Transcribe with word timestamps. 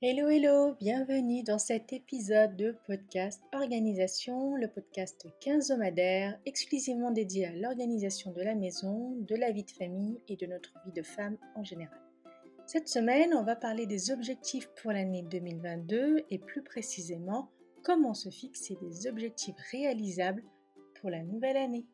Hello, 0.00 0.28
hello, 0.28 0.76
bienvenue 0.78 1.42
dans 1.42 1.58
cet 1.58 1.92
épisode 1.92 2.54
de 2.54 2.76
podcast 2.86 3.42
Organisation, 3.52 4.54
le 4.54 4.68
podcast 4.68 5.26
quinzomadaire 5.40 6.38
exclusivement 6.46 7.10
dédié 7.10 7.46
à 7.46 7.52
l'organisation 7.52 8.30
de 8.30 8.40
la 8.40 8.54
maison, 8.54 9.16
de 9.18 9.34
la 9.34 9.50
vie 9.50 9.64
de 9.64 9.72
famille 9.72 10.20
et 10.28 10.36
de 10.36 10.46
notre 10.46 10.72
vie 10.86 10.92
de 10.92 11.02
femme 11.02 11.36
en 11.56 11.64
général. 11.64 11.98
Cette 12.64 12.88
semaine, 12.88 13.34
on 13.34 13.42
va 13.42 13.56
parler 13.56 13.86
des 13.86 14.12
objectifs 14.12 14.70
pour 14.80 14.92
l'année 14.92 15.24
2022 15.28 16.26
et 16.30 16.38
plus 16.38 16.62
précisément 16.62 17.50
comment 17.82 18.14
se 18.14 18.30
fixer 18.30 18.76
des 18.80 19.08
objectifs 19.08 19.58
réalisables 19.72 20.44
pour 21.00 21.10
la 21.10 21.24
nouvelle 21.24 21.56
année. 21.56 21.88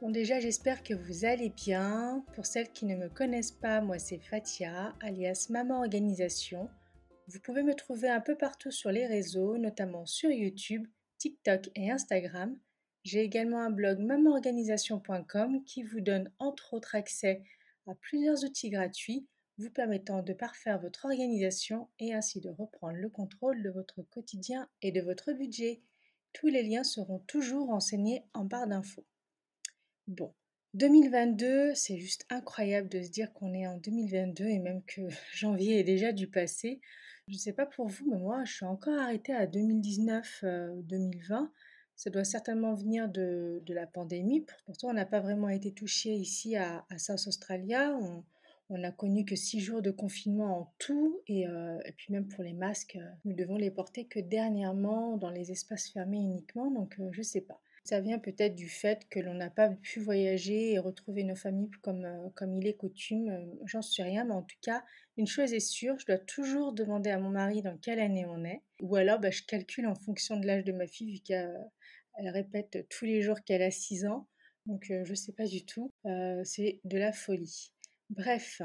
Bon 0.00 0.08
déjà 0.08 0.40
j'espère 0.40 0.82
que 0.82 0.94
vous 0.94 1.26
allez 1.26 1.50
bien. 1.50 2.24
Pour 2.34 2.46
celles 2.46 2.72
qui 2.72 2.86
ne 2.86 2.96
me 2.96 3.10
connaissent 3.10 3.52
pas, 3.52 3.82
moi 3.82 3.98
c'est 3.98 4.18
Fatia, 4.18 4.94
alias 5.00 5.48
Maman 5.50 5.80
Organisation. 5.80 6.70
Vous 7.28 7.38
pouvez 7.40 7.62
me 7.62 7.74
trouver 7.74 8.08
un 8.08 8.22
peu 8.22 8.34
partout 8.34 8.70
sur 8.70 8.90
les 8.90 9.06
réseaux, 9.06 9.58
notamment 9.58 10.06
sur 10.06 10.30
YouTube, 10.30 10.86
TikTok 11.18 11.68
et 11.74 11.90
Instagram. 11.90 12.56
J'ai 13.04 13.20
également 13.20 13.60
un 13.60 13.68
blog 13.68 13.98
mamanorganisation.com 13.98 15.64
qui 15.64 15.82
vous 15.82 16.00
donne 16.00 16.32
entre 16.38 16.72
autres 16.72 16.94
accès 16.94 17.42
à 17.86 17.94
plusieurs 17.94 18.42
outils 18.42 18.70
gratuits 18.70 19.26
vous 19.58 19.70
permettant 19.70 20.22
de 20.22 20.32
parfaire 20.32 20.80
votre 20.80 21.04
organisation 21.04 21.88
et 21.98 22.14
ainsi 22.14 22.40
de 22.40 22.48
reprendre 22.48 22.96
le 22.96 23.10
contrôle 23.10 23.62
de 23.62 23.68
votre 23.68 24.00
quotidien 24.00 24.66
et 24.80 24.92
de 24.92 25.02
votre 25.02 25.34
budget. 25.34 25.82
Tous 26.32 26.46
les 26.46 26.62
liens 26.62 26.84
seront 26.84 27.18
toujours 27.26 27.66
renseignés 27.66 28.24
en 28.32 28.46
barre 28.46 28.66
d'infos. 28.66 29.04
Bon, 30.10 30.34
2022, 30.74 31.76
c'est 31.76 31.96
juste 31.96 32.26
incroyable 32.30 32.88
de 32.88 33.00
se 33.00 33.10
dire 33.10 33.32
qu'on 33.32 33.54
est 33.54 33.68
en 33.68 33.76
2022 33.76 34.44
et 34.44 34.58
même 34.58 34.82
que 34.82 35.02
janvier 35.36 35.78
est 35.78 35.84
déjà 35.84 36.10
du 36.10 36.26
passé. 36.26 36.80
Je 37.28 37.34
ne 37.34 37.38
sais 37.38 37.52
pas 37.52 37.64
pour 37.64 37.86
vous, 37.86 38.10
mais 38.10 38.18
moi, 38.18 38.44
je 38.44 38.54
suis 38.54 38.66
encore 38.66 38.98
arrêtée 38.98 39.32
à 39.32 39.46
2019-2020. 39.46 40.42
Euh, 40.42 41.46
Ça 41.94 42.10
doit 42.10 42.24
certainement 42.24 42.74
venir 42.74 43.08
de, 43.08 43.62
la 43.68 43.86
pandémie. 43.86 44.44
Pourtant, 44.66 44.88
on 44.88 44.94
n'a 44.94 45.06
pas 45.06 45.20
vraiment 45.20 45.48
été 45.48 45.70
touché 45.70 46.12
ici 46.12 46.56
à, 46.56 46.84
South 46.98 47.28
Australia. 47.28 47.96
On, 48.68 48.78
n'a 48.78 48.90
connu 48.90 49.24
que 49.24 49.36
six 49.36 49.60
jours 49.60 49.80
de 49.80 49.92
confinement 49.92 50.58
en 50.58 50.74
tout. 50.78 51.22
Et, 51.28 51.46
euh, 51.46 51.78
puis 51.96 52.12
même 52.12 52.26
pour 52.26 52.42
les 52.42 52.54
masques, 52.54 52.98
nous 53.24 53.34
devons 53.36 53.56
les 53.56 53.70
porter 53.70 54.06
que 54.06 54.18
dernièrement 54.18 55.16
dans 55.18 55.30
les 55.30 55.52
espaces 55.52 55.88
fermés 55.88 56.18
uniquement. 56.18 56.72
Donc, 56.72 56.96
euh, 56.98 57.10
je 57.12 57.18
ne 57.18 57.24
sais 57.24 57.42
pas. 57.42 57.60
Ça 57.84 58.00
vient 58.00 58.18
peut-être 58.18 58.54
du 58.54 58.68
fait 58.68 59.08
que 59.08 59.18
l'on 59.20 59.34
n'a 59.34 59.50
pas 59.50 59.70
pu 59.70 60.00
voyager 60.00 60.72
et 60.72 60.78
retrouver 60.78 61.24
nos 61.24 61.34
familles 61.34 61.70
comme, 61.82 62.04
euh, 62.04 62.28
comme 62.34 62.54
il 62.54 62.66
est 62.66 62.76
coutume. 62.76 63.28
Euh, 63.28 63.46
j'en 63.64 63.82
sais 63.82 64.02
rien, 64.02 64.24
mais 64.24 64.34
en 64.34 64.42
tout 64.42 64.58
cas, 64.60 64.84
une 65.16 65.26
chose 65.26 65.52
est 65.54 65.60
sûre, 65.60 65.98
je 65.98 66.06
dois 66.06 66.18
toujours 66.18 66.72
demander 66.72 67.10
à 67.10 67.18
mon 67.18 67.30
mari 67.30 67.62
dans 67.62 67.76
quelle 67.78 68.00
année 68.00 68.26
on 68.26 68.44
est. 68.44 68.62
Ou 68.80 68.96
alors, 68.96 69.18
bah, 69.18 69.30
je 69.30 69.42
calcule 69.42 69.86
en 69.86 69.94
fonction 69.94 70.36
de 70.38 70.46
l'âge 70.46 70.64
de 70.64 70.72
ma 70.72 70.86
fille, 70.86 71.14
vu 71.14 71.20
qu'elle 71.20 71.68
répète 72.18 72.86
tous 72.90 73.06
les 73.06 73.22
jours 73.22 73.40
qu'elle 73.44 73.62
a 73.62 73.70
6 73.70 74.06
ans. 74.06 74.28
Donc, 74.66 74.90
euh, 74.90 75.04
je 75.04 75.10
ne 75.10 75.16
sais 75.16 75.32
pas 75.32 75.46
du 75.46 75.64
tout. 75.64 75.90
c'est 76.44 76.80
de 76.84 76.98
la 76.98 77.12
folie. 77.12 77.72
Bref, 78.10 78.60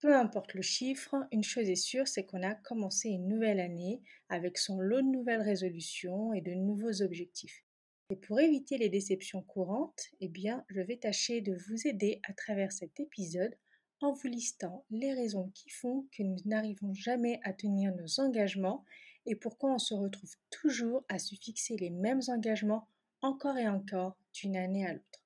peu 0.00 0.14
importe 0.16 0.54
le 0.54 0.62
chiffre, 0.62 1.14
une 1.30 1.44
chose 1.44 1.68
est 1.68 1.76
sûre, 1.76 2.08
c'est 2.08 2.24
qu'on 2.24 2.42
a 2.42 2.54
commencé 2.54 3.10
une 3.10 3.28
nouvelle 3.28 3.60
année 3.60 4.02
avec 4.28 4.58
son 4.58 4.78
lot 4.80 5.02
de 5.02 5.06
nouvelles 5.06 5.42
résolutions 5.42 6.32
et 6.32 6.40
de 6.40 6.52
nouveaux 6.52 7.02
objectifs. 7.02 7.62
Et 8.10 8.16
pour 8.16 8.40
éviter 8.40 8.76
les 8.76 8.88
déceptions 8.88 9.42
courantes, 9.42 10.08
eh 10.20 10.26
bien, 10.26 10.64
je 10.68 10.80
vais 10.80 10.96
tâcher 10.96 11.40
de 11.40 11.54
vous 11.54 11.86
aider 11.86 12.20
à 12.28 12.32
travers 12.32 12.72
cet 12.72 12.98
épisode 12.98 13.56
en 14.00 14.12
vous 14.12 14.26
listant 14.26 14.84
les 14.90 15.14
raisons 15.14 15.52
qui 15.54 15.70
font 15.70 16.08
que 16.10 16.24
nous 16.24 16.38
n'arrivons 16.44 16.92
jamais 16.92 17.38
à 17.44 17.52
tenir 17.52 17.94
nos 17.94 18.18
engagements 18.18 18.84
et 19.26 19.36
pourquoi 19.36 19.74
on 19.74 19.78
se 19.78 19.94
retrouve 19.94 20.34
toujours 20.50 21.04
à 21.08 21.20
se 21.20 21.36
fixer 21.36 21.76
les 21.76 21.90
mêmes 21.90 22.22
engagements 22.26 22.88
encore 23.22 23.58
et 23.58 23.68
encore 23.68 24.16
d'une 24.32 24.56
année 24.56 24.86
à 24.86 24.94
l'autre. 24.94 25.24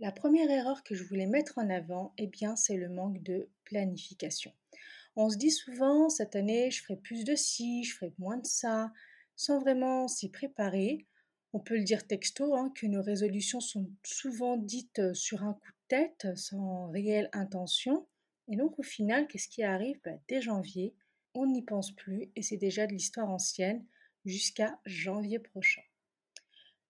La 0.00 0.12
première 0.12 0.50
erreur 0.50 0.82
que 0.82 0.94
je 0.94 1.04
voulais 1.04 1.26
mettre 1.26 1.58
en 1.58 1.68
avant, 1.68 2.14
eh 2.16 2.28
bien, 2.28 2.56
c'est 2.56 2.78
le 2.78 2.88
manque 2.88 3.22
de 3.22 3.50
planification. 3.64 4.52
On 5.16 5.28
se 5.28 5.36
dit 5.36 5.50
souvent, 5.50 6.08
cette 6.08 6.34
année, 6.34 6.70
je 6.70 6.82
ferai 6.82 6.96
plus 6.96 7.24
de 7.24 7.34
ci, 7.34 7.84
je 7.84 7.94
ferai 7.94 8.14
moins 8.18 8.38
de 8.38 8.46
ça, 8.46 8.90
sans 9.36 9.58
vraiment 9.58 10.08
s'y 10.08 10.30
préparer. 10.30 11.06
On 11.52 11.58
peut 11.60 11.76
le 11.76 11.84
dire 11.84 12.06
texto, 12.06 12.54
hein, 12.54 12.72
que 12.74 12.86
nos 12.86 13.02
résolutions 13.02 13.60
sont 13.60 13.90
souvent 14.04 14.56
dites 14.56 15.00
euh, 15.00 15.14
sur 15.14 15.42
un 15.42 15.54
coup 15.54 15.72
de 15.72 15.88
tête, 15.88 16.28
sans 16.36 16.88
réelle 16.90 17.28
intention. 17.32 18.06
Et 18.48 18.56
donc 18.56 18.78
au 18.78 18.82
final, 18.82 19.26
qu'est-ce 19.26 19.48
qui 19.48 19.62
arrive? 19.62 19.98
Bah, 20.04 20.12
Dès 20.28 20.40
janvier, 20.40 20.94
on 21.34 21.46
n'y 21.46 21.62
pense 21.62 21.92
plus 21.92 22.30
et 22.36 22.42
c'est 22.42 22.56
déjà 22.56 22.86
de 22.86 22.92
l'histoire 22.92 23.30
ancienne 23.30 23.84
jusqu'à 24.24 24.78
janvier 24.86 25.38
prochain. 25.38 25.82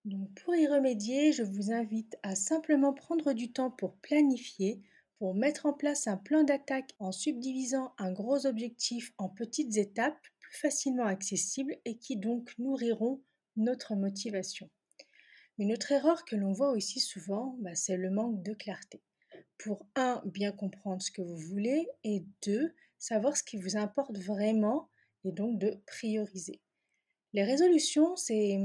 Donc 0.05 0.33
pour 0.43 0.55
y 0.55 0.67
remédier, 0.67 1.33
je 1.33 1.43
vous 1.43 1.73
invite 1.73 2.17
à 2.23 2.35
simplement 2.35 2.95
prendre 2.95 3.33
du 3.35 3.53
temps 3.53 3.71
pour 3.71 3.95
planifier, 3.97 4.81
pour 5.19 5.35
mettre 5.35 5.67
en 5.67 5.75
place 5.75 6.07
un 6.07 6.17
plan 6.17 6.43
d'attaque 6.43 6.95
en 6.99 7.13
subdivisant 7.13 7.93
un 7.99 8.11
gros 8.11 8.47
objectif 8.47 9.13
en 9.19 9.29
petites 9.29 9.77
étapes 9.77 10.19
plus 10.39 10.57
facilement 10.57 11.05
accessibles 11.05 11.77
et 11.85 11.99
qui 11.99 12.17
donc 12.17 12.55
nourriront 12.59 13.23
notre 13.57 13.95
motivation. 13.95 14.71
Une 15.59 15.73
autre 15.73 15.93
erreur 15.93 16.25
que 16.25 16.37
l'on 16.37 16.53
voit 16.53 16.71
aussi 16.71 17.01
souvent, 17.01 17.57
bah, 17.61 17.75
c'est 17.75 17.97
le 17.97 18.11
manque 18.11 18.43
de 18.43 18.55
clarté. 18.55 19.03
Pour 19.59 19.87
un, 19.95 20.23
bien 20.25 20.53
comprendre 20.53 21.03
ce 21.03 21.11
que 21.11 21.21
vous 21.21 21.37
voulez 21.37 21.87
et 22.03 22.25
deux, 22.47 22.73
savoir 22.99 23.37
ce 23.37 23.43
qui 23.43 23.59
vous 23.59 23.77
importe 23.77 24.17
vraiment 24.19 24.89
et 25.25 25.33
donc 25.33 25.59
de 25.59 25.83
prioriser. 25.87 26.61
Les 27.33 27.45
résolutions, 27.45 28.17
c'est 28.17 28.59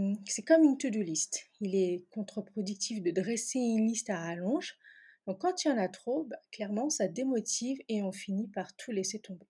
comme 0.47 0.63
une 0.63 0.77
to-do 0.77 1.01
list. 1.01 1.51
Il 1.61 1.75
est 1.75 2.05
contre-productif 2.11 3.01
de 3.03 3.11
dresser 3.11 3.59
une 3.59 3.87
liste 3.87 4.09
à 4.09 4.17
rallonge. 4.17 4.77
Donc 5.27 5.41
quand 5.41 5.63
il 5.63 5.67
y 5.67 5.71
en 5.71 5.77
a 5.77 5.87
trop, 5.87 6.23
bah, 6.23 6.39
clairement, 6.51 6.89
ça 6.89 7.07
démotive 7.07 7.79
et 7.89 8.01
on 8.01 8.11
finit 8.11 8.47
par 8.47 8.75
tout 8.75 8.91
laisser 8.91 9.19
tomber. 9.19 9.47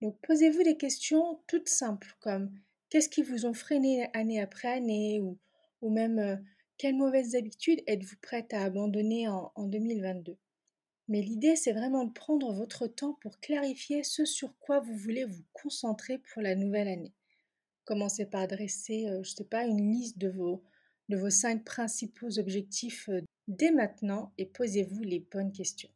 Donc 0.00 0.18
posez-vous 0.26 0.62
des 0.62 0.76
questions 0.76 1.42
toutes 1.46 1.68
simples 1.68 2.16
comme 2.20 2.58
Qu'est-ce 2.90 3.10
qui 3.10 3.22
vous 3.22 3.44
ont 3.44 3.52
freiné 3.52 4.08
année 4.14 4.40
après 4.40 4.68
année 4.68 5.20
ou, 5.20 5.38
ou 5.82 5.90
même 5.90 6.18
euh, 6.18 6.36
quelles 6.78 6.96
mauvaises 6.96 7.34
habitudes 7.34 7.82
êtes-vous 7.86 8.16
prête 8.22 8.54
à 8.54 8.62
abandonner 8.62 9.28
en, 9.28 9.52
en 9.56 9.66
2022 9.66 10.38
Mais 11.08 11.20
l'idée, 11.20 11.54
c'est 11.54 11.72
vraiment 11.72 12.04
de 12.04 12.12
prendre 12.12 12.52
votre 12.54 12.86
temps 12.86 13.18
pour 13.20 13.40
clarifier 13.40 14.04
ce 14.04 14.24
sur 14.24 14.56
quoi 14.58 14.80
vous 14.80 14.96
voulez 14.96 15.24
vous 15.24 15.44
concentrer 15.52 16.18
pour 16.18 16.40
la 16.40 16.54
nouvelle 16.54 16.88
année. 16.88 17.12
Commencez 17.84 18.24
par 18.24 18.48
dresser, 18.48 19.06
euh, 19.06 19.22
je 19.22 19.32
ne 19.32 19.36
sais 19.36 19.44
pas, 19.44 19.64
une 19.64 19.92
liste 19.92 20.16
de 20.16 20.30
vos, 20.30 20.62
de 21.10 21.16
vos 21.16 21.30
cinq 21.30 21.64
principaux 21.64 22.38
objectifs 22.38 23.10
euh, 23.10 23.20
dès 23.48 23.70
maintenant 23.70 24.32
et 24.38 24.46
posez-vous 24.46 25.02
les 25.02 25.20
bonnes 25.20 25.52
questions. 25.52 25.90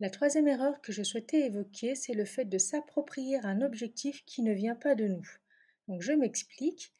La 0.00 0.10
troisième 0.10 0.48
erreur 0.48 0.82
que 0.82 0.92
je 0.92 1.02
souhaitais 1.02 1.46
évoquer, 1.46 1.94
c'est 1.94 2.14
le 2.14 2.26
fait 2.26 2.44
de 2.44 2.58
s'approprier 2.58 3.38
un 3.42 3.62
objectif 3.62 4.22
qui 4.26 4.42
ne 4.42 4.52
vient 4.52 4.74
pas 4.74 4.94
de 4.94 5.06
nous. 5.06 5.26
Donc 5.88 6.02
je 6.02 6.12
m'explique. 6.12 6.92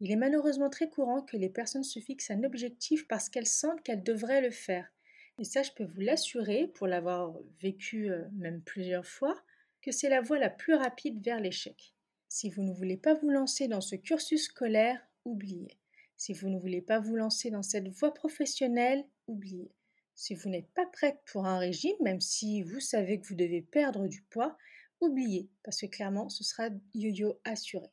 Il 0.00 0.10
est 0.10 0.16
malheureusement 0.16 0.68
très 0.68 0.88
courant 0.90 1.22
que 1.22 1.36
les 1.36 1.48
personnes 1.48 1.84
se 1.84 2.00
fixent 2.00 2.30
un 2.30 2.44
objectif 2.44 3.08
parce 3.08 3.28
qu'elles 3.28 3.46
sentent 3.46 3.82
qu'elles 3.82 4.02
devraient 4.02 4.42
le 4.42 4.50
faire. 4.50 4.92
Et 5.38 5.44
ça, 5.44 5.62
je 5.62 5.72
peux 5.72 5.84
vous 5.84 6.00
l'assurer, 6.00 6.68
pour 6.74 6.86
l'avoir 6.86 7.34
vécu 7.60 8.10
euh, 8.10 8.24
même 8.32 8.62
plusieurs 8.62 9.06
fois, 9.06 9.38
que 9.82 9.92
c'est 9.92 10.08
la 10.08 10.20
voie 10.20 10.38
la 10.38 10.50
plus 10.50 10.74
rapide 10.74 11.22
vers 11.22 11.40
l'échec. 11.40 11.94
Si 12.28 12.50
vous 12.50 12.62
ne 12.62 12.72
voulez 12.72 12.96
pas 12.96 13.14
vous 13.14 13.30
lancer 13.30 13.68
dans 13.68 13.80
ce 13.80 13.96
cursus 13.96 14.44
scolaire, 14.44 15.00
oubliez. 15.24 15.78
Si 16.16 16.32
vous 16.32 16.48
ne 16.48 16.58
voulez 16.58 16.80
pas 16.80 16.98
vous 16.98 17.16
lancer 17.16 17.50
dans 17.50 17.62
cette 17.62 17.88
voie 17.88 18.14
professionnelle, 18.14 19.04
oubliez. 19.26 19.70
Si 20.14 20.34
vous 20.34 20.48
n'êtes 20.48 20.70
pas 20.72 20.86
prête 20.86 21.18
pour 21.30 21.46
un 21.46 21.58
régime, 21.58 21.96
même 22.00 22.22
si 22.22 22.62
vous 22.62 22.80
savez 22.80 23.20
que 23.20 23.26
vous 23.26 23.34
devez 23.34 23.60
perdre 23.60 24.08
du 24.08 24.22
poids, 24.22 24.56
oubliez, 25.00 25.50
parce 25.62 25.80
que 25.80 25.86
clairement, 25.86 26.30
ce 26.30 26.42
sera 26.42 26.70
yo-yo 26.94 27.38
assuré. 27.44 27.90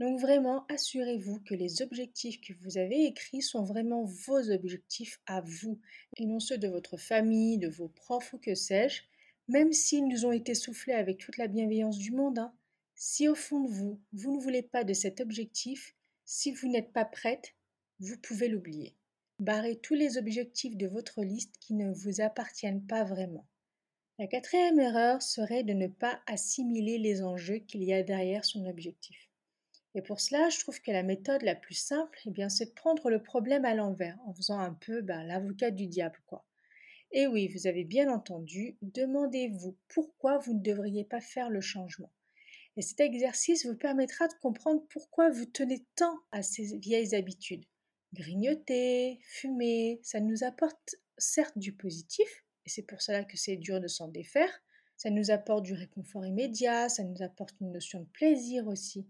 Donc 0.00 0.18
vraiment, 0.18 0.64
assurez-vous 0.70 1.40
que 1.40 1.54
les 1.54 1.82
objectifs 1.82 2.40
que 2.40 2.54
vous 2.62 2.78
avez 2.78 3.04
écrits 3.04 3.42
sont 3.42 3.64
vraiment 3.64 4.02
vos 4.04 4.50
objectifs 4.50 5.20
à 5.26 5.42
vous 5.42 5.78
et 6.16 6.24
non 6.24 6.40
ceux 6.40 6.56
de 6.56 6.68
votre 6.68 6.96
famille, 6.96 7.58
de 7.58 7.68
vos 7.68 7.88
profs 7.88 8.32
ou 8.32 8.38
que 8.38 8.54
sais-je, 8.54 9.02
même 9.48 9.74
s'ils 9.74 10.08
nous 10.08 10.24
ont 10.24 10.32
été 10.32 10.54
soufflés 10.54 10.94
avec 10.94 11.18
toute 11.18 11.36
la 11.36 11.48
bienveillance 11.48 11.98
du 11.98 12.12
monde. 12.12 12.38
Hein. 12.38 12.54
Si 12.94 13.28
au 13.28 13.34
fond 13.34 13.60
de 13.60 13.68
vous, 13.68 14.00
vous 14.14 14.34
ne 14.34 14.40
voulez 14.40 14.62
pas 14.62 14.84
de 14.84 14.94
cet 14.94 15.20
objectif, 15.20 15.94
si 16.24 16.50
vous 16.50 16.68
n'êtes 16.68 16.94
pas 16.94 17.04
prête, 17.04 17.52
vous 17.98 18.16
pouvez 18.16 18.48
l'oublier. 18.48 18.96
Barrez 19.38 19.76
tous 19.80 19.94
les 19.94 20.16
objectifs 20.16 20.78
de 20.78 20.86
votre 20.86 21.22
liste 21.22 21.56
qui 21.60 21.74
ne 21.74 21.92
vous 21.92 22.22
appartiennent 22.22 22.86
pas 22.86 23.04
vraiment. 23.04 23.46
La 24.18 24.28
quatrième 24.28 24.80
erreur 24.80 25.20
serait 25.20 25.62
de 25.62 25.74
ne 25.74 25.88
pas 25.88 26.22
assimiler 26.26 26.96
les 26.96 27.22
enjeux 27.22 27.58
qu'il 27.58 27.84
y 27.84 27.92
a 27.92 28.02
derrière 28.02 28.46
son 28.46 28.64
objectif. 28.64 29.29
Et 29.94 30.02
pour 30.02 30.20
cela, 30.20 30.48
je 30.50 30.58
trouve 30.60 30.80
que 30.80 30.92
la 30.92 31.02
méthode 31.02 31.42
la 31.42 31.56
plus 31.56 31.74
simple, 31.74 32.18
eh 32.26 32.30
bien, 32.30 32.48
c'est 32.48 32.66
de 32.66 32.74
prendre 32.74 33.10
le 33.10 33.22
problème 33.22 33.64
à 33.64 33.74
l'envers, 33.74 34.18
en 34.26 34.32
faisant 34.32 34.58
un 34.58 34.72
peu 34.72 35.02
ben, 35.02 35.24
l'avocat 35.24 35.70
du 35.70 35.86
diable, 35.86 36.20
quoi. 36.26 36.44
Et 37.12 37.26
oui, 37.26 37.48
vous 37.48 37.66
avez 37.66 37.82
bien 37.82 38.08
entendu, 38.08 38.76
demandez-vous 38.82 39.76
pourquoi 39.88 40.38
vous 40.38 40.54
ne 40.54 40.62
devriez 40.62 41.04
pas 41.04 41.20
faire 41.20 41.50
le 41.50 41.60
changement. 41.60 42.12
Et 42.76 42.82
cet 42.82 43.00
exercice 43.00 43.66
vous 43.66 43.76
permettra 43.76 44.28
de 44.28 44.34
comprendre 44.34 44.84
pourquoi 44.90 45.28
vous 45.28 45.44
tenez 45.44 45.84
tant 45.96 46.16
à 46.30 46.42
ces 46.42 46.78
vieilles 46.78 47.16
habitudes. 47.16 47.64
Grignoter, 48.12 49.18
fumer, 49.22 49.98
ça 50.04 50.20
nous 50.20 50.44
apporte 50.44 50.94
certes 51.18 51.58
du 51.58 51.72
positif, 51.72 52.44
et 52.64 52.70
c'est 52.70 52.82
pour 52.82 53.02
cela 53.02 53.24
que 53.24 53.36
c'est 53.36 53.56
dur 53.56 53.80
de 53.80 53.88
s'en 53.88 54.06
défaire, 54.06 54.62
ça 54.96 55.10
nous 55.10 55.30
apporte 55.32 55.64
du 55.64 55.74
réconfort 55.74 56.24
immédiat, 56.24 56.88
ça 56.88 57.02
nous 57.02 57.22
apporte 57.22 57.54
une 57.60 57.72
notion 57.72 58.00
de 58.00 58.08
plaisir 58.12 58.68
aussi. 58.68 59.06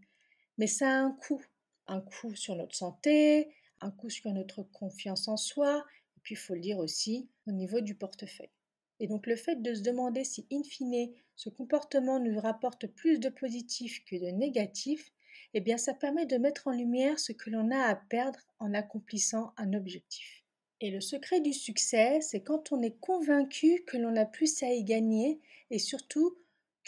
Mais 0.61 0.67
ça 0.67 0.91
a 0.91 1.01
un 1.01 1.13
coût. 1.13 1.43
Un 1.87 2.03
coût 2.03 2.35
sur 2.37 2.55
notre 2.55 2.77
santé, 2.77 3.49
un 3.81 3.91
coût 3.91 4.11
sur 4.11 4.31
notre 4.31 4.63
confiance 4.63 5.27
en 5.27 5.39
soi, 5.39 5.87
et 6.19 6.21
puis 6.23 6.35
il 6.35 6.39
faut 6.39 6.53
le 6.53 6.61
dire 6.61 6.77
aussi 6.77 7.31
au 7.47 7.53
niveau 7.53 7.81
du 7.81 7.95
portefeuille. 7.95 8.51
Et 8.99 9.07
donc 9.07 9.27
le 9.27 9.37
fait 9.37 9.63
de 9.63 9.73
se 9.73 9.81
demander 9.81 10.23
si, 10.23 10.47
in 10.53 10.63
fine, 10.63 11.15
ce 11.35 11.49
comportement 11.49 12.21
nous 12.21 12.39
rapporte 12.39 12.87
plus 12.89 13.19
de 13.19 13.31
positif 13.31 14.05
que 14.05 14.17
de 14.17 14.27
négatif, 14.33 15.11
eh 15.55 15.63
bien 15.63 15.79
ça 15.79 15.95
permet 15.95 16.27
de 16.27 16.37
mettre 16.37 16.69
en 16.69 16.73
lumière 16.73 17.19
ce 17.19 17.33
que 17.33 17.49
l'on 17.49 17.71
a 17.71 17.81
à 17.81 17.97
perdre 17.97 18.41
en 18.59 18.75
accomplissant 18.75 19.55
un 19.57 19.73
objectif. 19.73 20.45
Et 20.83 20.91
le 20.91 21.01
secret 21.01 21.41
du 21.41 21.55
succès, 21.55 22.21
c'est 22.21 22.43
quand 22.43 22.71
on 22.71 22.83
est 22.83 23.01
convaincu 23.01 23.83
que 23.87 23.97
l'on 23.97 24.15
a 24.15 24.27
plus 24.27 24.63
à 24.63 24.75
y 24.75 24.85
gagner 24.85 25.41
et 25.71 25.79
surtout 25.79 26.37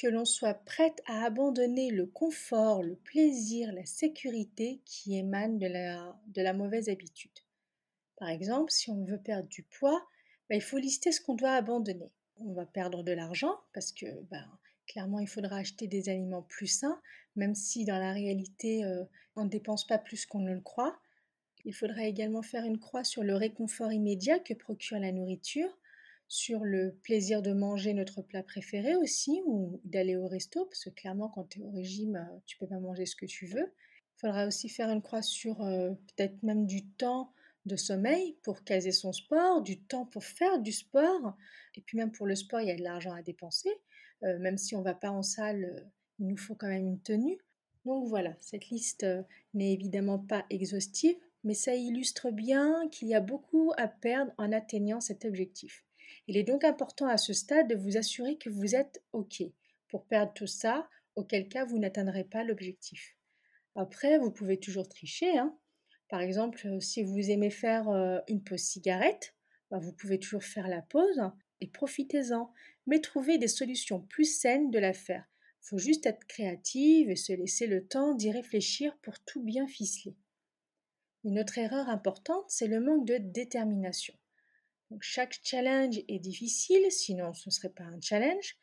que 0.02 0.08
l'on 0.08 0.24
soit 0.24 0.54
prête 0.54 1.00
à 1.06 1.24
abandonner 1.24 1.92
le 1.92 2.06
confort, 2.06 2.82
le 2.82 2.96
plaisir, 2.96 3.72
la 3.72 3.86
sécurité 3.86 4.80
qui 4.84 5.16
émanent 5.16 5.58
de 5.58 5.68
la, 5.68 6.18
de 6.26 6.42
la 6.42 6.52
mauvaise 6.52 6.88
habitude. 6.88 7.30
Par 8.16 8.28
exemple, 8.28 8.72
si 8.72 8.90
on 8.90 9.04
veut 9.04 9.22
perdre 9.22 9.48
du 9.48 9.62
poids, 9.62 10.04
ben, 10.50 10.56
il 10.56 10.60
faut 10.60 10.78
lister 10.78 11.12
ce 11.12 11.20
qu'on 11.20 11.36
doit 11.36 11.52
abandonner. 11.52 12.10
On 12.40 12.52
va 12.52 12.66
perdre 12.66 13.04
de 13.04 13.12
l'argent 13.12 13.54
parce 13.72 13.92
que 13.92 14.06
ben, 14.28 14.44
clairement 14.88 15.20
il 15.20 15.28
faudra 15.28 15.58
acheter 15.58 15.86
des 15.86 16.08
aliments 16.08 16.42
plus 16.42 16.66
sains, 16.66 17.00
même 17.36 17.54
si 17.54 17.84
dans 17.84 17.98
la 17.98 18.12
réalité 18.12 18.84
euh, 18.84 19.04
on 19.36 19.44
ne 19.44 19.50
dépense 19.50 19.86
pas 19.86 19.98
plus 19.98 20.26
qu'on 20.26 20.40
ne 20.40 20.52
le 20.52 20.60
croit. 20.60 20.98
Il 21.64 21.74
faudra 21.74 22.06
également 22.06 22.42
faire 22.42 22.64
une 22.64 22.80
croix 22.80 23.04
sur 23.04 23.22
le 23.22 23.36
réconfort 23.36 23.92
immédiat 23.92 24.40
que 24.40 24.54
procure 24.54 24.98
la 24.98 25.12
nourriture, 25.12 25.78
sur 26.32 26.64
le 26.64 26.94
plaisir 27.02 27.42
de 27.42 27.52
manger 27.52 27.92
notre 27.92 28.22
plat 28.22 28.42
préféré 28.42 28.96
aussi, 28.96 29.42
ou 29.44 29.82
d'aller 29.84 30.16
au 30.16 30.26
resto, 30.26 30.64
parce 30.64 30.84
que 30.84 30.88
clairement 30.88 31.28
quand 31.28 31.44
tu 31.44 31.60
es 31.60 31.62
au 31.62 31.70
régime, 31.70 32.16
euh, 32.16 32.38
tu 32.46 32.56
peux 32.56 32.66
pas 32.66 32.78
manger 32.78 33.04
ce 33.04 33.14
que 33.14 33.26
tu 33.26 33.44
veux. 33.44 33.66
Il 34.16 34.20
faudra 34.22 34.46
aussi 34.46 34.70
faire 34.70 34.88
une 34.88 35.02
croix 35.02 35.20
sur 35.20 35.60
euh, 35.60 35.90
peut-être 35.90 36.42
même 36.42 36.64
du 36.64 36.86
temps 36.86 37.34
de 37.66 37.76
sommeil 37.76 38.38
pour 38.44 38.64
caser 38.64 38.92
son 38.92 39.12
sport, 39.12 39.60
du 39.60 39.78
temps 39.82 40.06
pour 40.06 40.24
faire 40.24 40.58
du 40.58 40.72
sport, 40.72 41.36
et 41.74 41.82
puis 41.82 41.98
même 41.98 42.12
pour 42.12 42.26
le 42.26 42.34
sport, 42.34 42.62
il 42.62 42.68
y 42.68 42.70
a 42.70 42.76
de 42.76 42.82
l'argent 42.82 43.12
à 43.12 43.20
dépenser. 43.20 43.68
Euh, 44.22 44.38
même 44.38 44.56
si 44.56 44.74
on 44.74 44.80
va 44.80 44.94
pas 44.94 45.10
en 45.10 45.22
salle, 45.22 45.86
il 46.18 46.28
nous 46.28 46.38
faut 46.38 46.54
quand 46.54 46.68
même 46.68 46.86
une 46.86 47.02
tenue. 47.02 47.36
Donc 47.84 48.08
voilà, 48.08 48.34
cette 48.40 48.70
liste 48.70 49.04
n'est 49.52 49.74
évidemment 49.74 50.18
pas 50.18 50.46
exhaustive, 50.48 51.16
mais 51.44 51.52
ça 51.52 51.74
illustre 51.74 52.30
bien 52.30 52.88
qu'il 52.90 53.08
y 53.08 53.14
a 53.14 53.20
beaucoup 53.20 53.72
à 53.76 53.86
perdre 53.86 54.32
en 54.38 54.50
atteignant 54.50 55.02
cet 55.02 55.26
objectif. 55.26 55.84
Il 56.28 56.36
est 56.36 56.44
donc 56.44 56.64
important 56.64 57.06
à 57.06 57.16
ce 57.16 57.32
stade 57.32 57.68
de 57.68 57.74
vous 57.74 57.96
assurer 57.96 58.36
que 58.36 58.50
vous 58.50 58.74
êtes 58.74 59.02
OK 59.12 59.42
pour 59.88 60.06
perdre 60.06 60.32
tout 60.32 60.46
ça, 60.46 60.88
auquel 61.16 61.48
cas 61.48 61.64
vous 61.64 61.78
n'atteindrez 61.78 62.24
pas 62.24 62.44
l'objectif. 62.44 63.16
Après, 63.74 64.18
vous 64.18 64.30
pouvez 64.30 64.58
toujours 64.58 64.88
tricher. 64.88 65.36
Hein. 65.38 65.56
Par 66.08 66.20
exemple, 66.20 66.80
si 66.80 67.02
vous 67.02 67.30
aimez 67.30 67.50
faire 67.50 67.88
une 68.28 68.42
pause 68.42 68.60
cigarette, 68.60 69.34
bah, 69.70 69.78
vous 69.78 69.92
pouvez 69.92 70.18
toujours 70.18 70.44
faire 70.44 70.68
la 70.68 70.82
pause 70.82 71.20
et 71.60 71.66
profitez-en, 71.66 72.52
mais 72.86 73.00
trouvez 73.00 73.38
des 73.38 73.48
solutions 73.48 74.00
plus 74.00 74.24
saines 74.24 74.70
de 74.70 74.78
la 74.78 74.92
faire. 74.92 75.24
Il 75.62 75.68
faut 75.68 75.78
juste 75.78 76.06
être 76.06 76.26
créative 76.26 77.10
et 77.10 77.16
se 77.16 77.32
laisser 77.32 77.66
le 77.66 77.86
temps 77.86 78.14
d'y 78.14 78.30
réfléchir 78.30 78.96
pour 78.98 79.18
tout 79.20 79.42
bien 79.42 79.66
ficeler. 79.66 80.16
Une 81.24 81.38
autre 81.38 81.56
erreur 81.58 81.88
importante, 81.88 82.44
c'est 82.48 82.66
le 82.66 82.80
manque 82.80 83.06
de 83.06 83.16
détermination. 83.18 84.14
Chaque 85.00 85.38
challenge 85.42 86.00
est 86.08 86.18
difficile, 86.18 86.90
sinon 86.90 87.32
ce 87.34 87.48
ne 87.48 87.52
serait 87.52 87.72
pas 87.72 87.84
un 87.84 88.00
challenge. 88.00 88.56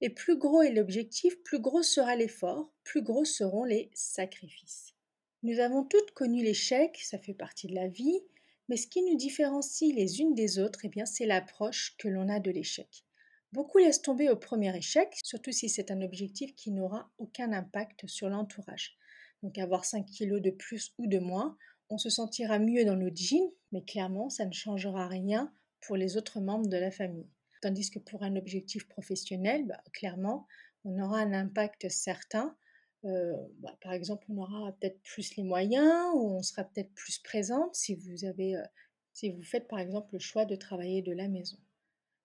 Et 0.00 0.10
plus 0.10 0.36
gros 0.36 0.62
est 0.62 0.72
l'objectif, 0.72 1.42
plus 1.42 1.58
gros 1.58 1.82
sera 1.82 2.16
l'effort, 2.16 2.72
plus 2.84 3.02
gros 3.02 3.24
seront 3.24 3.64
les 3.64 3.90
sacrifices. 3.94 4.94
Nous 5.42 5.58
avons 5.58 5.84
toutes 5.84 6.10
connu 6.12 6.42
l'échec, 6.42 6.98
ça 7.02 7.18
fait 7.18 7.34
partie 7.34 7.66
de 7.66 7.74
la 7.74 7.88
vie, 7.88 8.20
mais 8.68 8.76
ce 8.76 8.86
qui 8.86 9.02
nous 9.02 9.16
différencie 9.16 9.94
les 9.94 10.20
unes 10.20 10.34
des 10.34 10.58
autres, 10.58 10.80
eh 10.84 10.88
bien, 10.88 11.06
c'est 11.06 11.26
l'approche 11.26 11.96
que 11.98 12.08
l'on 12.08 12.28
a 12.28 12.40
de 12.40 12.50
l'échec. 12.50 13.04
Beaucoup 13.52 13.78
laissent 13.78 14.02
tomber 14.02 14.28
au 14.28 14.36
premier 14.36 14.76
échec, 14.76 15.16
surtout 15.22 15.52
si 15.52 15.68
c'est 15.68 15.90
un 15.90 16.02
objectif 16.02 16.54
qui 16.56 16.72
n'aura 16.72 17.10
aucun 17.18 17.52
impact 17.52 18.06
sur 18.06 18.28
l'entourage. 18.28 18.98
Donc 19.42 19.56
avoir 19.56 19.84
5 19.84 20.04
kilos 20.04 20.42
de 20.42 20.50
plus 20.50 20.92
ou 20.98 21.06
de 21.06 21.18
moins, 21.18 21.56
on 21.88 21.98
se 21.98 22.10
sentira 22.10 22.58
mieux 22.58 22.84
dans 22.84 22.96
nos 22.96 23.14
jeans, 23.14 23.50
mais 23.72 23.84
clairement, 23.84 24.28
ça 24.28 24.44
ne 24.44 24.52
changera 24.52 25.06
rien 25.06 25.52
pour 25.86 25.96
les 25.96 26.16
autres 26.16 26.40
membres 26.40 26.68
de 26.68 26.76
la 26.76 26.90
famille. 26.90 27.30
Tandis 27.62 27.90
que 27.90 28.00
pour 28.00 28.22
un 28.24 28.36
objectif 28.36 28.88
professionnel, 28.88 29.66
bah, 29.66 29.80
clairement, 29.92 30.46
on 30.84 31.00
aura 31.00 31.20
un 31.20 31.32
impact 31.32 31.88
certain. 31.88 32.56
Euh, 33.04 33.32
bah, 33.60 33.76
par 33.80 33.92
exemple, 33.92 34.26
on 34.28 34.38
aura 34.38 34.72
peut-être 34.72 35.00
plus 35.02 35.36
les 35.36 35.44
moyens 35.44 36.12
ou 36.14 36.36
on 36.36 36.42
sera 36.42 36.64
peut-être 36.64 36.92
plus 36.94 37.18
présente 37.18 37.74
si 37.74 37.94
vous 37.94 38.24
avez, 38.24 38.56
euh, 38.56 38.64
si 39.12 39.30
vous 39.30 39.42
faites 39.42 39.68
par 39.68 39.78
exemple 39.78 40.08
le 40.12 40.18
choix 40.18 40.44
de 40.44 40.56
travailler 40.56 41.02
de 41.02 41.12
la 41.12 41.28
maison. 41.28 41.56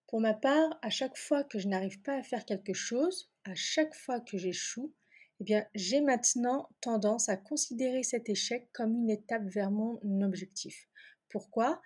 Pour 0.07 0.19
ma 0.19 0.33
part, 0.33 0.79
à 0.81 0.89
chaque 0.89 1.17
fois 1.17 1.43
que 1.43 1.59
je 1.59 1.67
n'arrive 1.67 2.01
pas 2.01 2.17
à 2.17 2.23
faire 2.23 2.45
quelque 2.45 2.73
chose, 2.73 3.31
à 3.45 3.55
chaque 3.55 3.93
fois 3.93 4.19
que 4.19 4.37
j'échoue, 4.37 4.93
eh 5.39 5.43
bien, 5.43 5.65
j'ai 5.73 6.01
maintenant 6.01 6.67
tendance 6.81 7.29
à 7.29 7.37
considérer 7.37 8.03
cet 8.03 8.27
échec 8.27 8.69
comme 8.73 8.95
une 8.95 9.09
étape 9.09 9.45
vers 9.45 9.71
mon 9.71 9.99
objectif. 10.21 10.89
Pourquoi? 11.29 11.81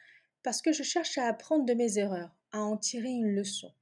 Parce 0.46 0.62
que 0.62 0.72
je 0.72 0.84
cherche 0.84 1.18
à 1.18 1.26
apprendre 1.26 1.66
de 1.66 1.74
mes 1.74 1.98
erreurs, 1.98 2.30
à 2.52 2.62
en 2.62 2.78
tirer 2.78 3.10
une 3.10 3.34
leçon. 3.34 3.74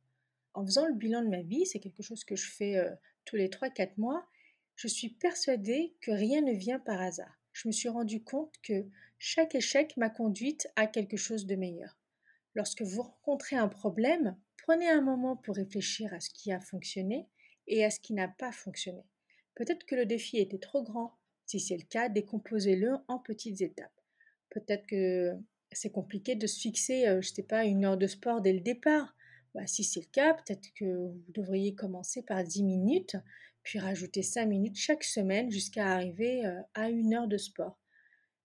En 0.54 0.65
faisant 0.65 0.88
le 0.88 0.94
bilan 0.94 1.21
de 1.21 1.27
ma 1.27 1.42
vie, 1.42 1.65
c'est 1.65 1.81
quelque 1.81 2.01
chose 2.01 2.24
que 2.24 2.38
je 2.38 2.50
fais 2.50 2.77
euh, 2.77 2.89
tous 3.25 3.36
les 3.36 3.50
3-4 3.50 3.92
mois, 3.98 4.25
je 4.77 4.88
suis 4.88 5.10
persuadée 5.10 5.94
que 6.00 6.12
rien 6.12 6.39
ne 6.39 6.54
vient 6.54 6.80
par 6.80 7.01
hasard. 7.01 7.38
Je 7.51 7.68
me 7.68 7.74
suis 7.74 7.89
rendu 7.89 8.24
compte 8.24 8.54
que 8.63 8.86
chaque 9.19 9.56
échec 9.56 9.98
m'a 9.98 10.10
conduite 10.10 10.69
à 10.77 10.88
quelque 10.88 11.17
chose 11.17 11.46
de 11.46 11.58
meilleur. 11.58 11.98
Lorsque 12.55 12.82
vous 12.82 13.01
rencontrez 13.01 13.58
un 13.58 13.67
problème, 13.67 14.38
prenez 14.63 14.89
un 14.89 15.01
moment 15.01 15.36
pour 15.36 15.58
réfléchir 15.58 16.13
à 16.13 16.22
ce 16.22 16.29
qui 16.29 16.53
a 16.53 16.62
fonctionné 16.62 17.27
et 17.67 17.84
à 17.84 17.89
ce 17.89 18.00
qui 18.00 18.13
n'a 18.13 18.29
pas 18.29 18.53
fonctionné. 18.53 19.03
Peut-être 19.55 19.86
que 19.86 19.96
le 19.96 20.05
défi 20.05 20.38
était 20.38 20.60
trop 20.60 20.82
grand. 20.82 21.17
Si 21.46 21.60
c'est 21.60 21.75
le 21.75 21.84
cas, 21.84 22.08
décomposez-le 22.08 22.96
en 23.10 23.20
petites 23.20 23.60
étapes. 23.60 24.00
Peut-être 24.50 24.88
que 24.88 25.38
c'est 25.75 25.92
compliqué 25.92 26.36
de 26.36 26.48
se 26.48 26.60
fixer, 26.60 27.08
euh, 27.08 27.22
je 27.22 27.30
ne 27.30 27.36
sais 27.36 27.44
pas, 27.44 27.65
une 27.65 27.86
heure 27.86 27.98
de 27.98 28.08
sport 28.08 28.42
dès 28.42 28.53
le 28.53 28.60
départ. 28.60 29.15
Bah, 29.53 29.68
si 29.68 29.84
c'est 29.84 30.01
le 30.01 30.08
cas, 30.12 30.34
peut-être 30.34 30.74
que 30.75 30.86
vous 30.86 31.32
devriez 31.34 31.75
commencer 31.75 32.24
par 32.24 32.44
10 32.44 32.63
minutes, 32.63 33.15
puis 33.62 33.80
rajouter 33.80 34.24
5 34.24 34.46
minutes 34.46 34.77
chaque 34.77 35.03
semaine 35.03 35.51
jusqu'à 35.51 35.88
arriver 35.94 36.46
euh, 36.46 36.62
à 36.74 36.89
une 36.89 37.13
heure 37.13 37.27
de 37.27 37.38
sport. 37.38 37.80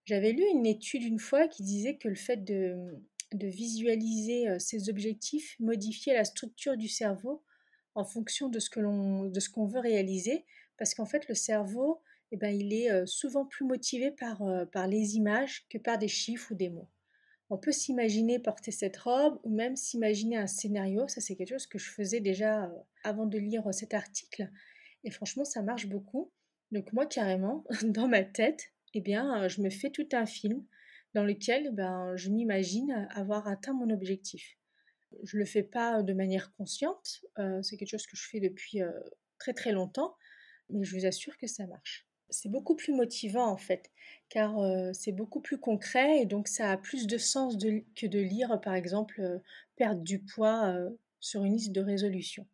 J'avais 0.04 0.32
lu 0.32 0.42
une 0.52 0.66
étude 0.66 1.02
une 1.02 1.18
fois 1.18 1.48
qui 1.48 1.62
disait 1.62 1.96
que 1.96 2.08
le 2.08 2.14
fait 2.14 2.44
de, 2.44 2.76
de 3.32 3.46
visualiser 3.46 4.48
euh, 4.48 4.58
ses 4.58 4.88
objectifs 4.88 5.56
modifiait 5.60 6.14
la 6.14 6.24
structure 6.24 6.76
du 6.76 6.88
cerveau 6.88 7.42
en 7.94 8.04
fonction 8.04 8.48
de 8.48 8.60
ce 8.60 8.70
qu'on 8.70 9.66
veut 9.66 9.80
réaliser 9.80 10.44
parce 10.76 10.94
qu'en 10.94 11.06
fait 11.06 11.26
le 11.28 11.34
cerveau 11.34 12.00
eh 12.30 12.36
ben, 12.36 12.54
il 12.54 12.72
est 12.74 13.06
souvent 13.06 13.46
plus 13.46 13.64
motivé 13.64 14.10
par, 14.12 14.42
par 14.70 14.86
les 14.86 15.16
images 15.16 15.66
que 15.70 15.78
par 15.78 15.98
des 15.98 16.06
chiffres 16.06 16.52
ou 16.52 16.54
des 16.54 16.68
mots. 16.68 16.88
On 17.50 17.56
peut 17.56 17.72
s'imaginer 17.72 18.38
porter 18.38 18.70
cette 18.70 18.96
robe 18.98 19.40
ou 19.42 19.50
même 19.50 19.74
s'imaginer 19.74 20.36
un 20.36 20.46
scénario, 20.46 21.08
ça 21.08 21.20
c'est 21.20 21.34
quelque 21.34 21.50
chose 21.50 21.66
que 21.66 21.78
je 21.78 21.90
faisais 21.90 22.20
déjà 22.20 22.64
euh, 22.64 22.78
avant 23.04 23.26
de 23.26 23.38
lire 23.38 23.72
cet 23.72 23.94
article 23.94 24.50
et 25.04 25.10
franchement 25.10 25.44
ça 25.44 25.62
marche 25.62 25.86
beaucoup. 25.86 26.30
Donc 26.72 26.92
moi 26.92 27.06
carrément 27.06 27.64
dans 27.82 28.08
ma 28.08 28.22
tête, 28.22 28.72
eh 28.94 29.00
bien 29.00 29.48
je 29.48 29.62
me 29.62 29.70
fais 29.70 29.90
tout 29.90 30.08
un 30.12 30.26
film 30.26 30.64
dans 31.14 31.24
lequel 31.24 31.74
ben, 31.74 32.14
je 32.16 32.28
m'imagine 32.30 33.08
avoir 33.12 33.48
atteint 33.48 33.72
mon 33.72 33.88
objectif. 33.90 34.58
Je 35.24 35.36
ne 35.36 35.40
le 35.40 35.46
fais 35.46 35.62
pas 35.62 36.02
de 36.02 36.12
manière 36.12 36.52
consciente, 36.52 37.24
c'est 37.62 37.78
quelque 37.78 37.90
chose 37.90 38.06
que 38.06 38.16
je 38.16 38.28
fais 38.28 38.40
depuis 38.40 38.80
très 39.38 39.54
très 39.54 39.72
longtemps, 39.72 40.14
mais 40.68 40.84
je 40.84 40.94
vous 40.94 41.06
assure 41.06 41.38
que 41.38 41.46
ça 41.46 41.66
marche. 41.66 42.07
C'est 42.30 42.50
beaucoup 42.50 42.74
plus 42.74 42.92
motivant 42.92 43.46
en 43.46 43.56
fait, 43.56 43.90
car 44.28 44.54
c'est 44.94 45.12
beaucoup 45.12 45.40
plus 45.40 45.58
concret 45.58 46.20
et 46.20 46.26
donc 46.26 46.48
ça 46.48 46.70
a 46.70 46.76
plus 46.76 47.06
de 47.06 47.18
sens 47.18 47.56
que 47.56 48.06
de 48.06 48.18
lire 48.18 48.60
par 48.60 48.74
exemple 48.74 49.40
perdre 49.76 50.02
du 50.02 50.18
poids 50.18 50.74
sur 51.20 51.44
une 51.44 51.54
liste 51.54 51.72
de 51.72 51.80
résolution. 51.80 52.46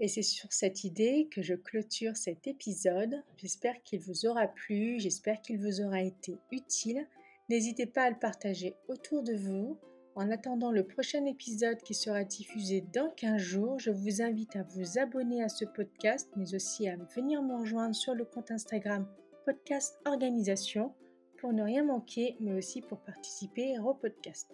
Et 0.00 0.08
c'est 0.08 0.22
sur 0.22 0.52
cette 0.52 0.84
idée 0.84 1.28
que 1.30 1.42
je 1.42 1.54
clôture 1.54 2.16
cet 2.16 2.46
épisode. 2.46 3.22
J'espère 3.36 3.82
qu'il 3.82 4.00
vous 4.00 4.26
aura 4.26 4.48
plu, 4.48 4.98
j'espère 4.98 5.42
qu'il 5.42 5.58
vous 5.58 5.82
aura 5.82 6.00
été 6.02 6.38
utile. 6.50 7.06
N'hésitez 7.50 7.84
pas 7.86 8.04
à 8.04 8.10
le 8.10 8.18
partager 8.18 8.74
autour 8.88 9.22
de 9.22 9.34
vous. 9.34 9.78
En 10.16 10.30
attendant 10.30 10.72
le 10.72 10.84
prochain 10.84 11.24
épisode 11.24 11.78
qui 11.82 11.94
sera 11.94 12.24
diffusé 12.24 12.84
dans 12.92 13.10
15 13.10 13.40
jours, 13.40 13.78
je 13.78 13.90
vous 13.90 14.22
invite 14.22 14.56
à 14.56 14.64
vous 14.64 14.98
abonner 14.98 15.42
à 15.42 15.48
ce 15.48 15.64
podcast, 15.64 16.28
mais 16.36 16.54
aussi 16.54 16.88
à 16.88 16.96
venir 17.16 17.42
me 17.42 17.60
rejoindre 17.60 17.94
sur 17.94 18.14
le 18.14 18.24
compte 18.24 18.50
Instagram 18.50 19.06
Podcast 19.46 19.98
Organisation 20.04 20.92
pour 21.38 21.52
ne 21.52 21.62
rien 21.62 21.84
manquer, 21.84 22.36
mais 22.40 22.52
aussi 22.52 22.82
pour 22.82 22.98
participer 23.00 23.78
au 23.78 23.94
podcast. 23.94 24.50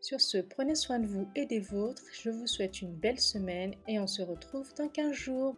Sur 0.00 0.20
ce, 0.20 0.38
prenez 0.38 0.74
soin 0.74 0.98
de 0.98 1.06
vous 1.06 1.28
et 1.34 1.46
des 1.46 1.60
vôtres. 1.60 2.04
Je 2.12 2.30
vous 2.30 2.46
souhaite 2.46 2.80
une 2.80 2.94
belle 2.94 3.20
semaine 3.20 3.74
et 3.86 4.00
on 4.00 4.06
se 4.06 4.22
retrouve 4.22 4.72
dans 4.74 4.88
15 4.88 5.12
jours. 5.12 5.56